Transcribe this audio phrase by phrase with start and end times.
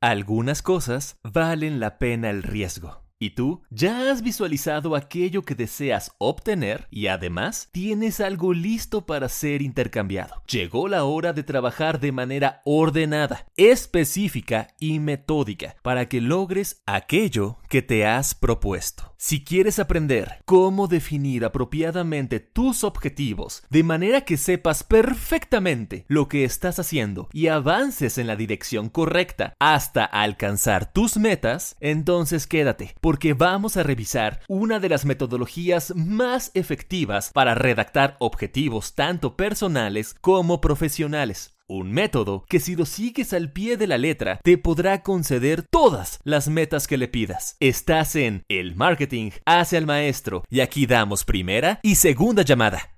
[0.00, 3.02] Algunas cosas valen la pena el riesgo.
[3.18, 3.62] ¿Y tú?
[3.68, 10.40] ¿Ya has visualizado aquello que deseas obtener y además tienes algo listo para ser intercambiado?
[10.46, 17.58] Llegó la hora de trabajar de manera ordenada, específica y metódica para que logres aquello
[17.68, 19.16] que te has propuesto.
[19.20, 26.44] Si quieres aprender cómo definir apropiadamente tus objetivos de manera que sepas perfectamente lo que
[26.44, 33.34] estás haciendo y avances en la dirección correcta hasta alcanzar tus metas, entonces quédate porque
[33.34, 40.60] vamos a revisar una de las metodologías más efectivas para redactar objetivos tanto personales como
[40.60, 41.57] profesionales.
[41.70, 46.18] Un método que si lo sigues al pie de la letra te podrá conceder todas
[46.24, 47.56] las metas que le pidas.
[47.60, 52.94] Estás en El Marketing hacia el Maestro y aquí damos primera y segunda llamada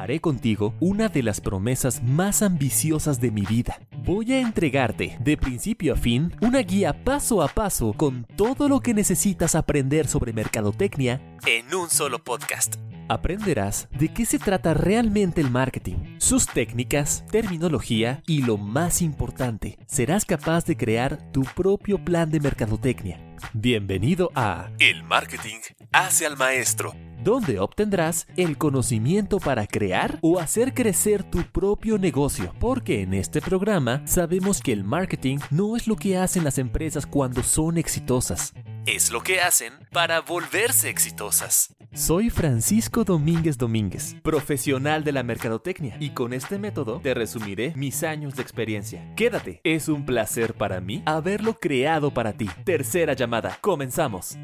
[0.00, 3.78] haré contigo una de las promesas más ambiciosas de mi vida.
[4.04, 8.80] Voy a entregarte, de principio a fin, una guía paso a paso con todo lo
[8.80, 12.76] que necesitas aprender sobre mercadotecnia en un solo podcast.
[13.10, 19.80] Aprenderás de qué se trata realmente el marketing, sus técnicas, terminología y lo más importante,
[19.88, 23.18] serás capaz de crear tu propio plan de mercadotecnia.
[23.52, 25.58] Bienvenido a El Marketing
[25.90, 32.54] hace al Maestro donde obtendrás el conocimiento para crear o hacer crecer tu propio negocio.
[32.58, 37.06] Porque en este programa sabemos que el marketing no es lo que hacen las empresas
[37.06, 38.54] cuando son exitosas.
[38.92, 41.76] Es lo que hacen para volverse exitosas.
[41.94, 48.02] Soy Francisco Domínguez Domínguez, profesional de la mercadotecnia, y con este método te resumiré mis
[48.02, 49.14] años de experiencia.
[49.14, 52.50] Quédate, es un placer para mí haberlo creado para ti.
[52.64, 54.36] Tercera llamada, comenzamos.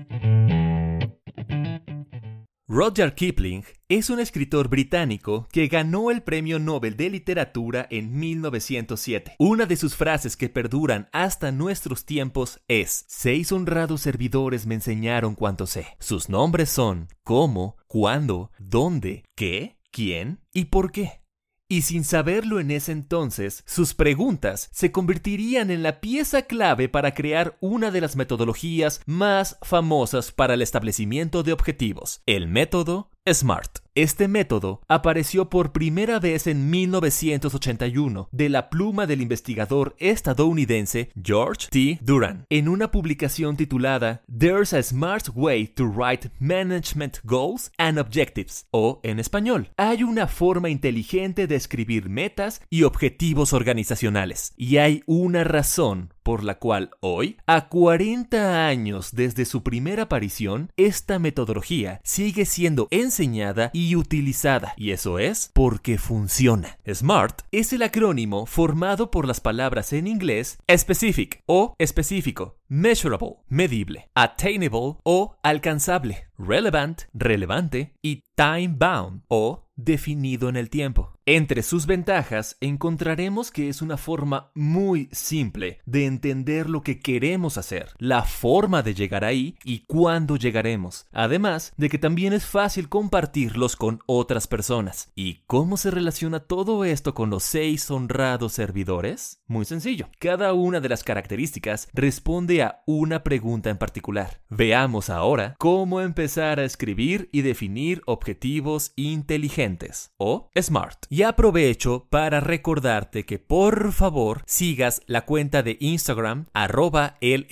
[2.76, 9.36] Roger Kipling es un escritor británico que ganó el Premio Nobel de Literatura en 1907.
[9.38, 15.36] Una de sus frases que perduran hasta nuestros tiempos es, Seis honrados servidores me enseñaron
[15.36, 15.86] cuanto sé.
[16.00, 21.22] Sus nombres son cómo, cuándo, dónde, qué, quién y por qué.
[21.68, 27.12] Y sin saberlo en ese entonces, sus preguntas se convertirían en la pieza clave para
[27.12, 33.85] crear una de las metodologías más famosas para el establecimiento de objetivos, el método SMART.
[33.96, 41.68] Este método apareció por primera vez en 1981 de la pluma del investigador estadounidense George
[41.70, 41.98] T.
[42.02, 48.66] Duran en una publicación titulada There's a Smart Way to Write Management Goals and Objectives
[48.70, 55.04] o en español, hay una forma inteligente de escribir metas y objetivos organizacionales y hay
[55.06, 62.00] una razón por la cual hoy, a 40 años desde su primera aparición, esta metodología
[62.02, 66.78] sigue siendo enseñada y utilizada, y eso es porque funciona.
[66.84, 74.10] SMART es el acrónimo formado por las palabras en inglés specific o específico, measurable, medible,
[74.16, 81.15] attainable o alcanzable, relevant, relevante y time bound o definido en el tiempo.
[81.28, 87.58] Entre sus ventajas encontraremos que es una forma muy simple de entender lo que queremos
[87.58, 92.88] hacer, la forma de llegar ahí y cuándo llegaremos, además de que también es fácil
[92.88, 95.10] compartirlos con otras personas.
[95.16, 99.42] ¿Y cómo se relaciona todo esto con los seis honrados servidores?
[99.48, 104.42] Muy sencillo, cada una de las características responde a una pregunta en particular.
[104.48, 111.15] Veamos ahora cómo empezar a escribir y definir objetivos inteligentes o SMART.
[111.16, 117.46] Y aprovecho para recordarte que por favor sigas la cuenta de Instagram arroba el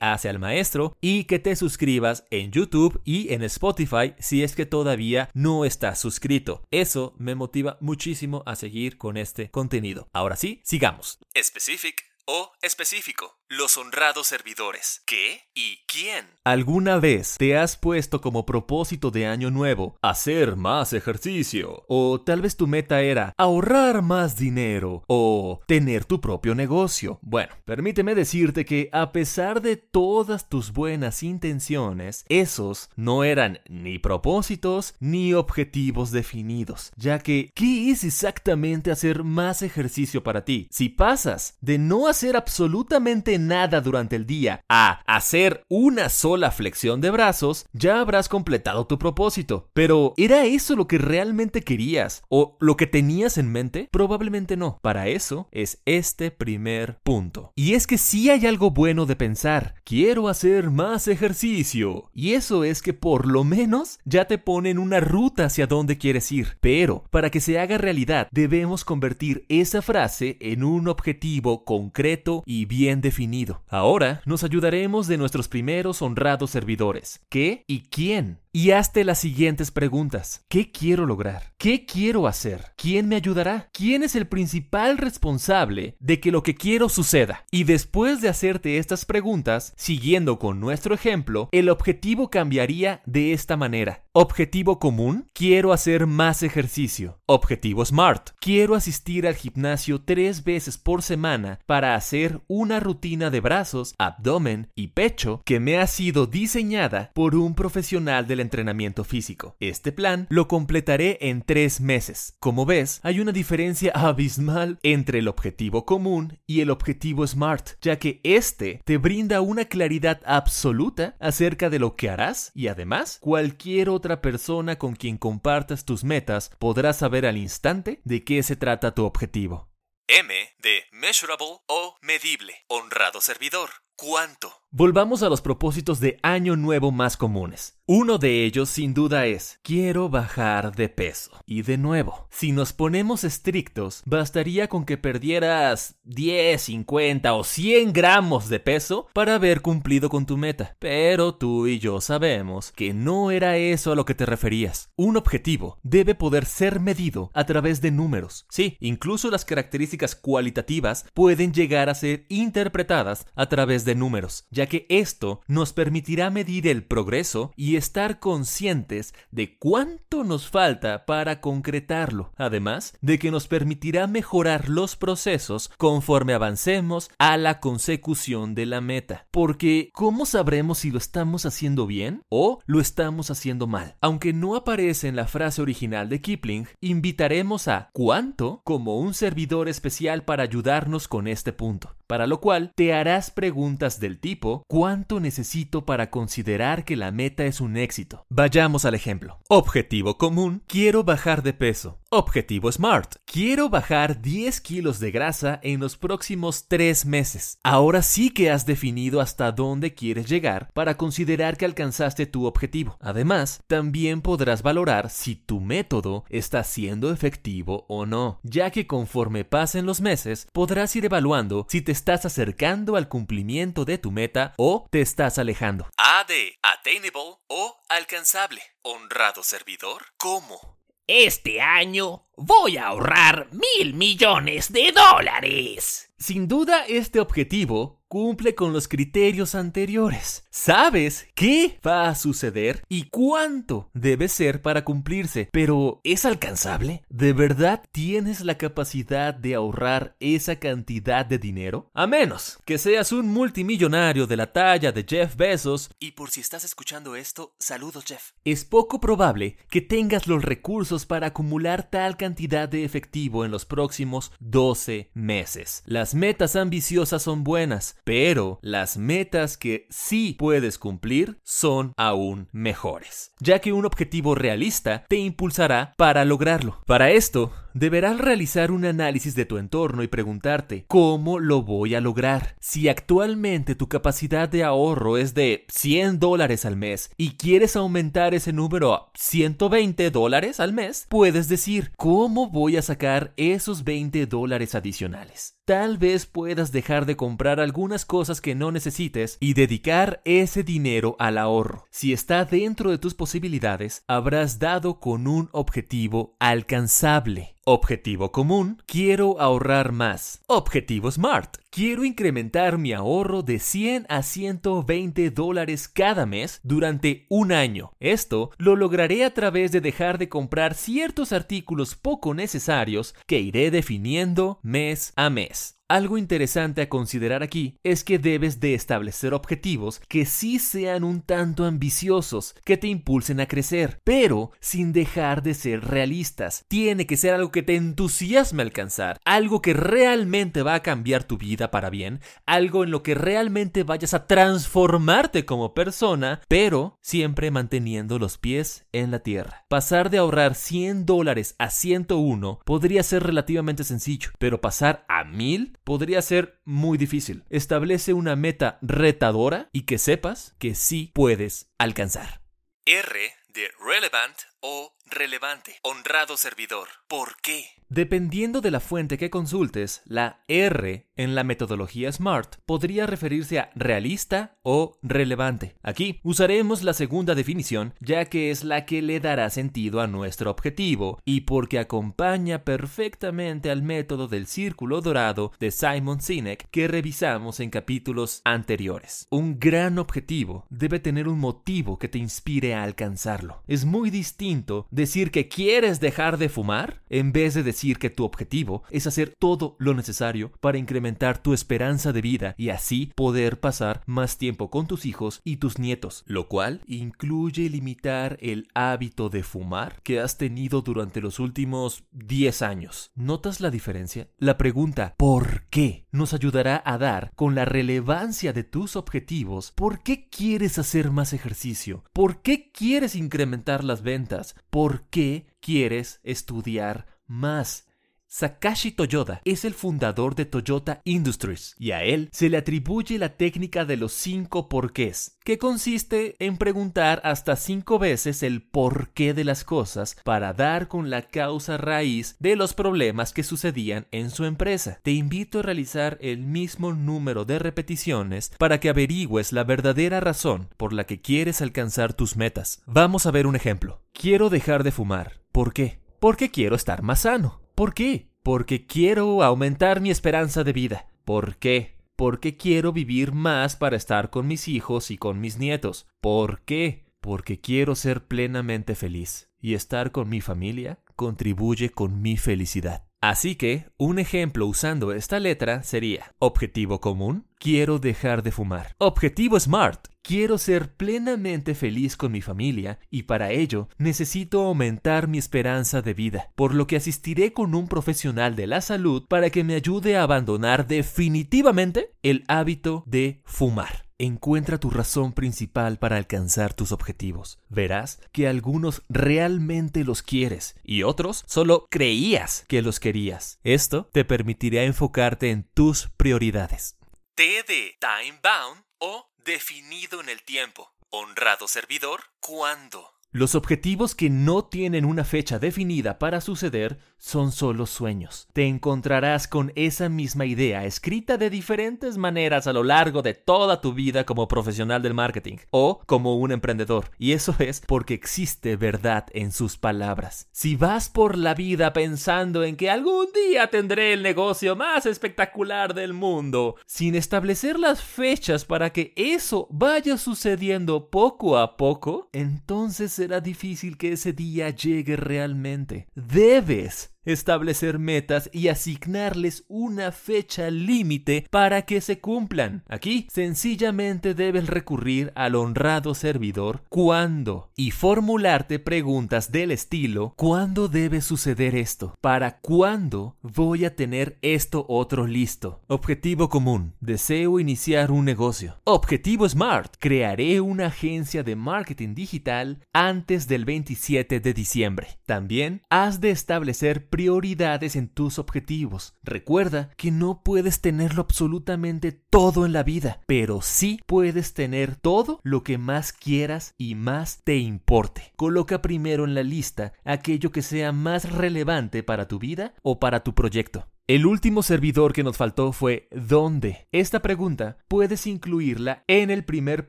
[0.00, 4.64] hacia el maestro y que te suscribas en YouTube y en Spotify si es que
[4.64, 6.62] todavía no estás suscrito.
[6.70, 10.08] Eso me motiva muchísimo a seguir con este contenido.
[10.14, 11.18] Ahora sí, sigamos.
[11.36, 13.37] Specific o específico.
[13.50, 15.00] Los honrados servidores.
[15.06, 16.26] ¿Qué y quién?
[16.44, 21.82] ¿Alguna vez te has puesto como propósito de año nuevo hacer más ejercicio?
[21.88, 27.20] O tal vez tu meta era ahorrar más dinero o tener tu propio negocio.
[27.22, 33.98] Bueno, permíteme decirte que a pesar de todas tus buenas intenciones, esos no eran ni
[33.98, 40.68] propósitos ni objetivos definidos, ya que ¿qué es exactamente hacer más ejercicio para ti?
[40.70, 47.00] Si pasas de no hacer absolutamente nada durante el día a hacer una sola flexión
[47.00, 49.68] de brazos, ya habrás completado tu propósito.
[49.72, 52.22] Pero, ¿era eso lo que realmente querías?
[52.28, 53.88] ¿O lo que tenías en mente?
[53.90, 54.78] Probablemente no.
[54.82, 57.52] Para eso es este primer punto.
[57.54, 62.10] Y es que si hay algo bueno de pensar, quiero hacer más ejercicio.
[62.12, 66.30] Y eso es que por lo menos ya te ponen una ruta hacia dónde quieres
[66.32, 66.58] ir.
[66.60, 72.64] Pero, para que se haga realidad, debemos convertir esa frase en un objetivo concreto y
[72.64, 73.27] bien definido.
[73.68, 77.20] Ahora nos ayudaremos de nuestros primeros honrados servidores.
[77.28, 78.40] ¿Qué y quién?
[78.52, 80.44] Y hazte las siguientes preguntas.
[80.48, 81.52] ¿Qué quiero lograr?
[81.58, 82.72] ¿Qué quiero hacer?
[82.76, 83.68] ¿Quién me ayudará?
[83.72, 87.44] ¿Quién es el principal responsable de que lo que quiero suceda?
[87.50, 93.56] Y después de hacerte estas preguntas, siguiendo con nuestro ejemplo, el objetivo cambiaría de esta
[93.56, 94.04] manera.
[94.12, 97.20] Objetivo común, quiero hacer más ejercicio.
[97.26, 103.40] Objetivo SMART, quiero asistir al gimnasio tres veces por semana para hacer una rutina de
[103.40, 109.56] brazos, abdomen y pecho que me ha sido diseñada por un profesional del entrenamiento físico.
[109.60, 112.36] Este plan lo completaré en tres meses.
[112.38, 117.98] Como ves, hay una diferencia abismal entre el objetivo común y el objetivo SMART, ya
[117.98, 123.88] que este te brinda una claridad absoluta acerca de lo que harás y además cualquier
[123.88, 128.94] otra persona con quien compartas tus metas podrá saber al instante de qué se trata
[128.94, 129.68] tu objetivo.
[130.06, 130.32] M
[130.62, 133.68] de measurable o medible, honrado servidor.
[133.96, 134.52] ¿Cuánto?
[134.70, 137.77] Volvamos a los propósitos de año nuevo más comunes.
[137.90, 141.30] Uno de ellos sin duda es, quiero bajar de peso.
[141.46, 147.94] Y de nuevo, si nos ponemos estrictos, bastaría con que perdieras 10, 50 o 100
[147.94, 150.76] gramos de peso para haber cumplido con tu meta.
[150.78, 154.92] Pero tú y yo sabemos que no era eso a lo que te referías.
[154.94, 158.44] Un objetivo debe poder ser medido a través de números.
[158.50, 164.66] Sí, incluso las características cualitativas pueden llegar a ser interpretadas a través de números ya
[164.66, 171.40] que esto nos permitirá medir el progreso y estar conscientes de cuánto nos falta para
[171.40, 178.66] concretarlo, además de que nos permitirá mejorar los procesos conforme avancemos a la consecución de
[178.66, 179.26] la meta.
[179.30, 183.96] Porque, ¿cómo sabremos si lo estamos haciendo bien o lo estamos haciendo mal?
[184.00, 189.68] Aunque no aparece en la frase original de Kipling, invitaremos a cuánto como un servidor
[189.68, 195.20] especial para ayudarnos con este punto para lo cual te harás preguntas del tipo ¿cuánto
[195.20, 198.26] necesito para considerar que la meta es un éxito?
[198.30, 199.38] Vayamos al ejemplo.
[199.48, 202.00] Objetivo común, quiero bajar de peso.
[202.10, 203.16] Objetivo SMART.
[203.26, 207.58] Quiero bajar 10 kilos de grasa en los próximos 3 meses.
[207.62, 212.96] Ahora sí que has definido hasta dónde quieres llegar para considerar que alcanzaste tu objetivo.
[213.00, 219.44] Además, también podrás valorar si tu método está siendo efectivo o no, ya que conforme
[219.44, 224.54] pasen los meses podrás ir evaluando si te estás acercando al cumplimiento de tu meta
[224.56, 225.88] o te estás alejando.
[225.96, 228.62] A de attainable o alcanzable.
[228.82, 230.06] Honrado servidor.
[230.16, 230.78] ¿Cómo?
[231.08, 236.10] Este año voy a ahorrar mil millones de dólares.
[236.18, 240.46] Sin duda, este objetivo cumple con los criterios anteriores.
[240.50, 247.02] Sabes qué va a suceder y cuánto debe ser para cumplirse, pero ¿es alcanzable?
[247.10, 251.90] ¿De verdad tienes la capacidad de ahorrar esa cantidad de dinero?
[251.94, 255.90] A menos que seas un multimillonario de la talla de Jeff Bezos.
[256.00, 258.30] Y por si estás escuchando esto, saludos Jeff.
[258.44, 263.64] Es poco probable que tengas los recursos para acumular tal cantidad de efectivo en los
[263.64, 265.82] próximos 12 meses.
[265.86, 273.32] Las metas ambiciosas son buenas, pero las metas que sí puedes cumplir son aún mejores,
[273.40, 276.80] ya que un objetivo realista te impulsará para lograrlo.
[276.86, 282.00] Para esto, deberás realizar un análisis de tu entorno y preguntarte, ¿cómo lo voy a
[282.00, 282.56] lograr?
[282.60, 288.34] Si actualmente tu capacidad de ahorro es de 100 dólares al mes y quieres aumentar
[288.34, 292.17] ese número a 120 dólares al mes, puedes decir, ¿cómo
[292.50, 295.57] voy a sacar esos 20 dólares adicionales?
[295.68, 301.14] Tal vez puedas dejar de comprar algunas cosas que no necesites y dedicar ese dinero
[301.18, 301.86] al ahorro.
[301.90, 307.58] Si está dentro de tus posibilidades, habrás dado con un objetivo alcanzable.
[307.70, 310.40] Objetivo común, quiero ahorrar más.
[310.46, 317.52] Objetivo SMART, quiero incrementar mi ahorro de 100 a 120 dólares cada mes durante un
[317.52, 317.92] año.
[318.00, 323.70] Esto lo lograré a través de dejar de comprar ciertos artículos poco necesarios que iré
[323.70, 325.57] definiendo mes a mes.
[325.58, 325.77] this.
[325.90, 331.22] Algo interesante a considerar aquí es que debes de establecer objetivos que sí sean un
[331.22, 336.66] tanto ambiciosos, que te impulsen a crecer, pero sin dejar de ser realistas.
[336.68, 341.38] Tiene que ser algo que te entusiasme alcanzar, algo que realmente va a cambiar tu
[341.38, 347.50] vida para bien, algo en lo que realmente vayas a transformarte como persona, pero siempre
[347.50, 349.64] manteniendo los pies en la tierra.
[349.70, 355.77] Pasar de ahorrar 100 dólares a 101 podría ser relativamente sencillo, pero pasar a 1000
[355.88, 357.44] podría ser muy difícil.
[357.48, 362.42] Establece una meta retadora y que sepas que sí puedes alcanzar.
[362.84, 363.18] R
[363.54, 365.76] de relevant o relevante.
[365.82, 366.88] Honrado servidor.
[367.08, 367.66] ¿Por qué?
[367.90, 373.70] Dependiendo de la fuente que consultes, la R en la metodología SMART podría referirse a
[373.74, 375.76] realista o relevante.
[375.82, 380.50] Aquí usaremos la segunda definición ya que es la que le dará sentido a nuestro
[380.50, 387.58] objetivo y porque acompaña perfectamente al método del círculo dorado de Simon Sinek que revisamos
[387.60, 389.26] en capítulos anteriores.
[389.30, 393.62] Un gran objetivo debe tener un motivo que te inspire a alcanzarlo.
[393.66, 394.47] Es muy distinto
[394.90, 399.34] decir que quieres dejar de fumar en vez de decir que tu objetivo es hacer
[399.38, 404.70] todo lo necesario para incrementar tu esperanza de vida y así poder pasar más tiempo
[404.70, 410.20] con tus hijos y tus nietos, lo cual incluye limitar el hábito de fumar que
[410.20, 413.10] has tenido durante los últimos 10 años.
[413.14, 414.28] ¿Notas la diferencia?
[414.38, 416.06] La pregunta ¿por qué?
[416.10, 419.72] nos ayudará a dar con la relevancia de tus objetivos.
[419.74, 422.02] ¿Por qué quieres hacer más ejercicio?
[422.14, 424.37] ¿Por qué quieres incrementar las ventas?
[424.70, 427.87] ¿Por qué quieres estudiar más?
[428.30, 433.30] Sakashi Toyoda es el fundador de Toyota Industries y a él se le atribuye la
[433.30, 439.44] técnica de los cinco porqués, que consiste en preguntar hasta cinco veces el porqué de
[439.44, 444.44] las cosas para dar con la causa raíz de los problemas que sucedían en su
[444.44, 445.00] empresa.
[445.02, 450.68] Te invito a realizar el mismo número de repeticiones para que averigües la verdadera razón
[450.76, 452.82] por la que quieres alcanzar tus metas.
[452.84, 454.02] Vamos a ver un ejemplo.
[454.12, 455.40] Quiero dejar de fumar.
[455.50, 456.02] ¿Por qué?
[456.20, 457.67] Porque quiero estar más sano.
[457.78, 458.32] ¿Por qué?
[458.42, 461.06] Porque quiero aumentar mi esperanza de vida.
[461.24, 461.96] ¿Por qué?
[462.16, 466.08] Porque quiero vivir más para estar con mis hijos y con mis nietos.
[466.20, 467.06] ¿Por qué?
[467.20, 469.48] Porque quiero ser plenamente feliz.
[469.60, 473.04] Y estar con mi familia contribuye con mi felicidad.
[473.20, 478.96] Así que, un ejemplo usando esta letra sería Objetivo común, quiero dejar de fumar.
[478.98, 485.38] Objetivo SMART, quiero ser plenamente feliz con mi familia y para ello necesito aumentar mi
[485.38, 489.64] esperanza de vida, por lo que asistiré con un profesional de la salud para que
[489.64, 494.04] me ayude a abandonar definitivamente el hábito de fumar.
[494.18, 497.58] Encuentra tu razón principal para alcanzar tus objetivos.
[497.70, 503.60] Verás que algunos realmente los quieres y otros solo creías que los querías.
[503.62, 506.98] Esto te permitirá enfocarte en tus prioridades.
[507.34, 510.92] T de time bound o definido en el tiempo.
[511.10, 513.14] Honrado servidor, ¿cuándo?
[513.30, 518.48] Los objetivos que no tienen una fecha definida para suceder son solo sueños.
[518.52, 523.80] Te encontrarás con esa misma idea escrita de diferentes maneras a lo largo de toda
[523.80, 527.10] tu vida como profesional del marketing o como un emprendedor.
[527.18, 530.48] Y eso es porque existe verdad en sus palabras.
[530.52, 535.94] Si vas por la vida pensando en que algún día tendré el negocio más espectacular
[535.94, 543.12] del mundo, sin establecer las fechas para que eso vaya sucediendo poco a poco, entonces
[543.12, 546.08] será difícil que ese día llegue realmente.
[546.14, 552.82] Debes establecer metas y asignarles una fecha límite para que se cumplan.
[552.88, 561.20] Aquí sencillamente debes recurrir al honrado servidor cuándo y formularte preguntas del estilo ¿cuándo debe
[561.20, 562.14] suceder esto?
[562.20, 565.80] ¿Para cuándo voy a tener esto otro listo?
[565.86, 566.94] Objetivo común.
[567.00, 568.80] Deseo iniciar un negocio.
[568.84, 569.96] Objetivo SMART.
[569.98, 575.08] Crearé una agencia de marketing digital antes del 27 de diciembre.
[575.26, 579.16] También has de establecer prioridades en tus objetivos.
[579.24, 585.40] Recuerda que no puedes tenerlo absolutamente todo en la vida, pero sí puedes tener todo
[585.42, 588.32] lo que más quieras y más te importe.
[588.36, 593.24] Coloca primero en la lista aquello que sea más relevante para tu vida o para
[593.24, 593.88] tu proyecto.
[594.06, 596.86] El último servidor que nos faltó fue ¿dónde?
[596.92, 599.88] Esta pregunta puedes incluirla en el primer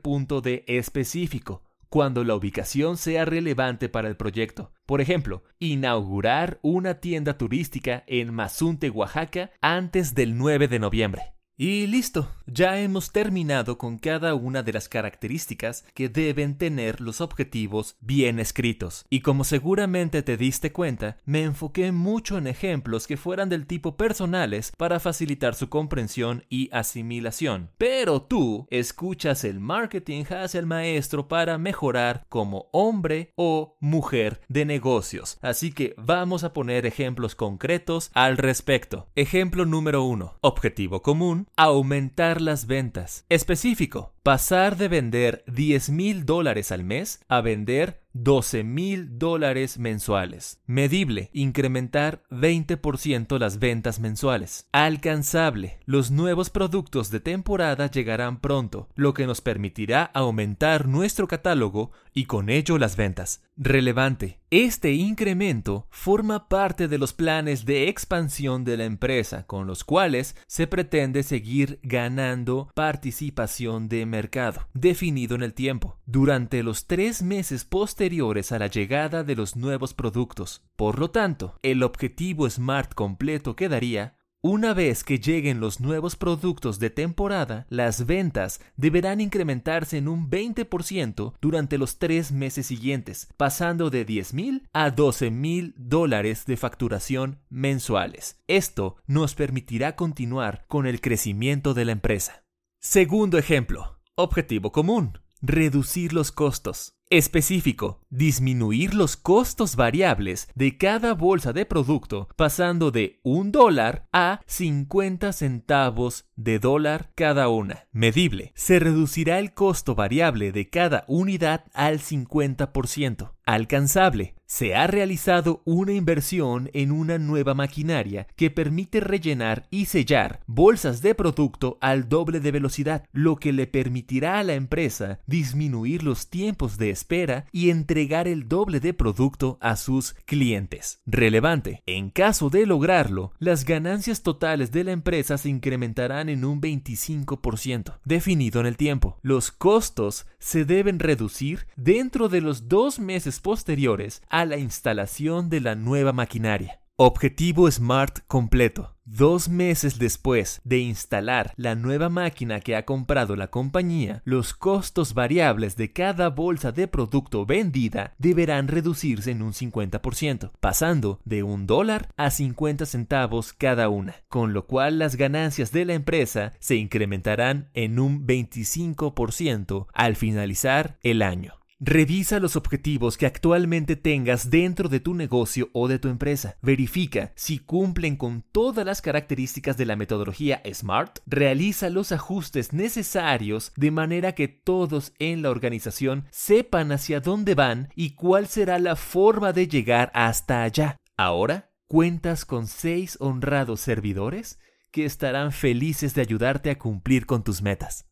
[0.00, 4.72] punto de específico cuando la ubicación sea relevante para el proyecto.
[4.90, 11.39] Por ejemplo, inaugurar una tienda turística en Mazunte, Oaxaca, antes del 9 de noviembre.
[11.62, 17.20] Y listo, ya hemos terminado con cada una de las características que deben tener los
[17.20, 19.04] objetivos bien escritos.
[19.10, 23.98] Y como seguramente te diste cuenta, me enfoqué mucho en ejemplos que fueran del tipo
[23.98, 27.68] personales para facilitar su comprensión y asimilación.
[27.76, 34.64] Pero tú escuchas el marketing hacia el maestro para mejorar como hombre o mujer de
[34.64, 35.36] negocios.
[35.42, 39.08] Así que vamos a poner ejemplos concretos al respecto.
[39.14, 40.38] Ejemplo número uno.
[40.40, 43.24] Objetivo común aumentar las ventas.
[43.28, 50.60] Específico, pasar de vender 10 mil dólares al mes a vender 12 mil dólares mensuales.
[50.66, 54.66] Medible, incrementar 20% las ventas mensuales.
[54.72, 61.92] Alcanzable, los nuevos productos de temporada llegarán pronto, lo que nos permitirá aumentar nuestro catálogo
[62.12, 63.42] y con ello las ventas.
[63.56, 69.84] Relevante, este incremento forma parte de los planes de expansión de la empresa, con los
[69.84, 77.22] cuales se pretende seguir ganando participación de mercado, definido en el tiempo, durante los tres
[77.22, 80.62] meses posteriores a la llegada de los nuevos productos.
[80.76, 86.78] Por lo tanto, el objetivo SMART completo quedaría una vez que lleguen los nuevos productos
[86.78, 93.90] de temporada, las ventas deberán incrementarse en un 20% durante los tres meses siguientes, pasando
[93.90, 98.40] de 10 mil a 12 mil dólares de facturación mensuales.
[98.46, 102.42] Esto nos permitirá continuar con el crecimiento de la empresa.
[102.80, 104.00] Segundo ejemplo.
[104.14, 105.18] Objetivo común.
[105.42, 106.96] Reducir los costos.
[107.08, 114.42] Específico, disminuir los costos variables de cada bolsa de producto pasando de un dólar a
[114.46, 117.86] 50 centavos de dólar cada una.
[117.90, 123.32] Medible, se reducirá el costo variable de cada unidad al 50%.
[123.50, 130.40] Alcanzable, se ha realizado una inversión en una nueva maquinaria que permite rellenar y sellar
[130.48, 136.02] bolsas de producto al doble de velocidad, lo que le permitirá a la empresa disminuir
[136.02, 141.00] los tiempos de espera y entregar el doble de producto a sus clientes.
[141.06, 146.60] Relevante, en caso de lograrlo, las ganancias totales de la empresa se incrementarán en un
[146.60, 149.18] 25%, definido en el tiempo.
[149.22, 155.60] Los costos se deben reducir dentro de los dos meses posteriores a la instalación de
[155.60, 156.80] la nueva maquinaria.
[157.02, 158.94] Objetivo SMART completo.
[159.06, 165.14] Dos meses después de instalar la nueva máquina que ha comprado la compañía, los costos
[165.14, 171.66] variables de cada bolsa de producto vendida deberán reducirse en un 50%, pasando de un
[171.66, 176.76] dólar a 50 centavos cada una, con lo cual las ganancias de la empresa se
[176.76, 181.59] incrementarán en un 25% al finalizar el año.
[181.82, 186.58] Revisa los objetivos que actualmente tengas dentro de tu negocio o de tu empresa.
[186.60, 191.20] Verifica si cumplen con todas las características de la metodología SMART.
[191.24, 197.88] Realiza los ajustes necesarios de manera que todos en la organización sepan hacia dónde van
[197.96, 200.98] y cuál será la forma de llegar hasta allá.
[201.16, 204.58] Ahora, cuentas con seis honrados servidores
[204.90, 208.09] que estarán felices de ayudarte a cumplir con tus metas.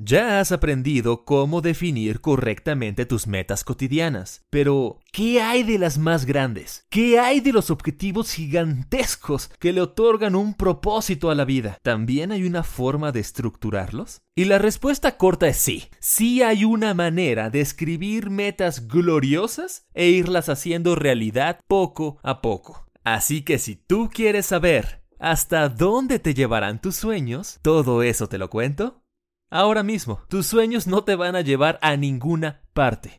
[0.00, 6.24] Ya has aprendido cómo definir correctamente tus metas cotidianas, pero ¿qué hay de las más
[6.24, 6.86] grandes?
[6.88, 11.78] ¿Qué hay de los objetivos gigantescos que le otorgan un propósito a la vida?
[11.82, 14.20] ¿También hay una forma de estructurarlos?
[14.36, 15.88] Y la respuesta corta es sí.
[15.98, 22.86] Sí hay una manera de escribir metas gloriosas e irlas haciendo realidad poco a poco.
[23.02, 28.38] Así que si tú quieres saber hasta dónde te llevarán tus sueños, todo eso te
[28.38, 29.02] lo cuento
[29.50, 32.60] Ahora mismo, tus sueños no te van a llevar a ninguna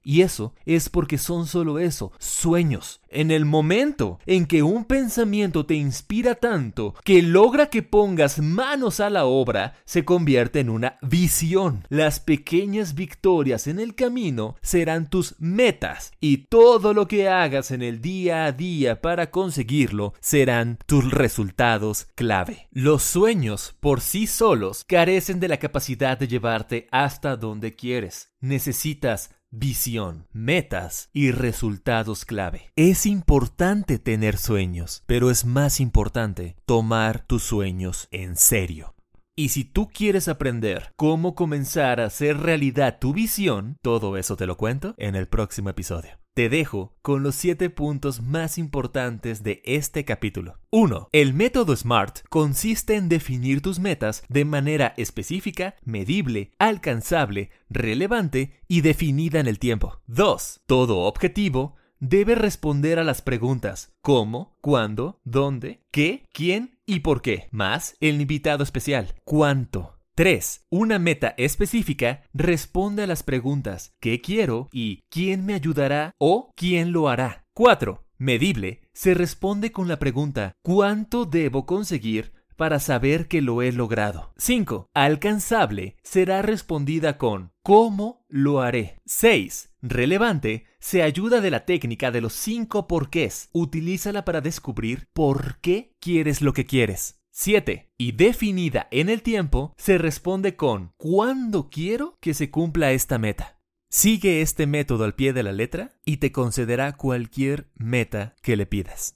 [0.04, 3.02] Y eso es porque son solo eso, sueños.
[3.12, 9.00] En el momento en que un pensamiento te inspira tanto que logra que pongas manos
[9.00, 11.86] a la obra, se convierte en una visión.
[11.89, 17.82] Las pequeñas victorias en el camino serán tus metas y todo lo que hagas en
[17.82, 22.67] el día a día para conseguirlo serán tus resultados clave.
[22.72, 28.30] Los sueños por sí solos carecen de la capacidad de llevarte hasta donde quieres.
[28.41, 32.71] Necesitas visión, metas y resultados clave.
[32.75, 38.95] Es importante tener sueños, pero es más importante tomar tus sueños en serio.
[39.36, 44.45] Y si tú quieres aprender cómo comenzar a hacer realidad tu visión, todo eso te
[44.45, 46.18] lo cuento en el próximo episodio.
[46.34, 50.60] Te dejo con los 7 puntos más importantes de este capítulo.
[50.72, 51.10] 1.
[51.12, 58.82] El método SMART consiste en definir tus metas de manera específica, medible, alcanzable, relevante y
[58.82, 60.02] definida en el tiempo.
[60.08, 60.62] 2.
[60.65, 64.58] Todo objetivo debe responder a las preguntas ¿cómo?
[64.62, 65.20] ¿cuándo?
[65.26, 65.84] ¿dónde?
[65.92, 66.26] ¿qué?
[66.32, 66.80] ¿quién?
[66.86, 69.99] y por qué, más el invitado especial, cuánto.
[70.19, 70.65] 3.
[70.69, 74.67] Una meta específica responde a las preguntas ¿qué quiero?
[74.73, 76.12] y ¿quién me ayudará?
[76.17, 77.45] o ¿quién lo hará?
[77.53, 78.03] 4.
[78.17, 84.34] Medible se responde con la pregunta ¿cuánto debo conseguir para saber que lo he logrado?
[84.36, 84.88] 5.
[84.93, 88.97] Alcanzable será respondida con ¿cómo lo haré?
[89.05, 89.77] 6.
[89.82, 93.47] Relevante se ayuda de la técnica de los 5 porqués.
[93.53, 97.19] Utilízala para descubrir por qué quieres lo que quieres.
[97.39, 97.89] 7.
[97.97, 103.62] Y definida en el tiempo, se responde con ¿cuándo quiero que se cumpla esta meta?
[103.89, 108.65] Sigue este método al pie de la letra y te concederá cualquier meta que le
[108.65, 109.15] pidas.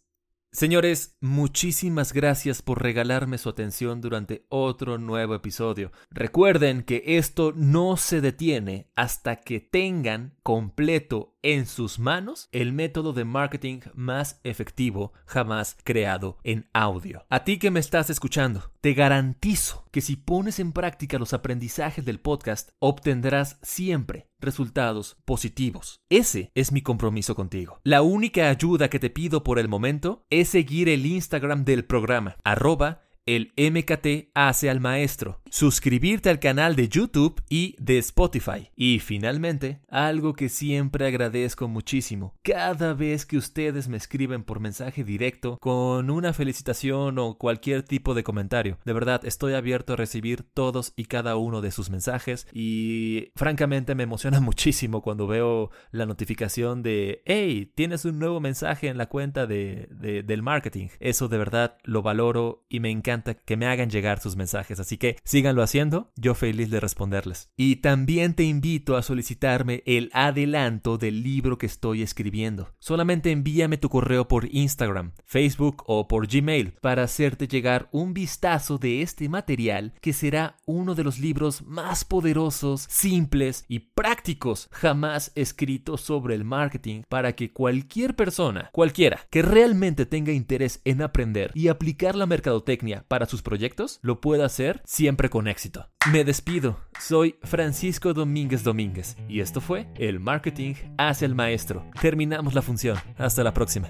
[0.54, 5.92] Señores, muchísimas gracias por regalarme su atención durante otro nuevo episodio.
[6.10, 13.14] Recuerden que esto no se detiene hasta que tengan completo en sus manos el método
[13.14, 17.26] de marketing más efectivo jamás creado en audio.
[17.30, 22.06] A ti que me estás escuchando, te garantizo que si pones en práctica los aprendizajes
[22.06, 26.02] del podcast, obtendrás siempre resultados positivos.
[26.10, 27.80] Ese es mi compromiso contigo.
[27.84, 32.38] La única ayuda que te pido por el momento es seguir el Instagram del programa,
[32.44, 38.70] arroba el MKT hace al maestro, suscribirte al canal de YouTube y de Spotify.
[38.76, 45.04] Y finalmente, algo que siempre agradezco muchísimo, cada vez que ustedes me escriben por mensaje
[45.04, 48.78] directo con una felicitación o cualquier tipo de comentario.
[48.84, 53.96] De verdad, estoy abierto a recibir todos y cada uno de sus mensajes y francamente
[53.96, 59.08] me emociona muchísimo cuando veo la notificación de, hey, tienes un nuevo mensaje en la
[59.08, 59.88] cuenta de,
[60.26, 60.88] del marketing.
[61.00, 64.98] Eso de verdad lo valoro y me encanta que me hagan llegar sus mensajes, así
[64.98, 67.50] que síganlo haciendo, yo feliz de responderles.
[67.56, 72.74] Y también te invito a solicitarme el adelanto del libro que estoy escribiendo.
[72.80, 78.78] Solamente envíame tu correo por Instagram, Facebook o por Gmail para hacerte llegar un vistazo
[78.78, 85.32] de este material que será uno de los libros más poderosos, simples y prácticos jamás
[85.36, 91.52] escritos sobre el marketing para que cualquier persona, cualquiera, que realmente tenga interés en aprender
[91.54, 95.90] y aplicar la mercadotecnia para sus proyectos, lo pueda hacer siempre con éxito.
[96.12, 101.86] Me despido, soy Francisco Domínguez Domínguez y esto fue El Marketing hace el Maestro.
[102.02, 102.98] Terminamos la función.
[103.18, 103.90] Hasta la próxima.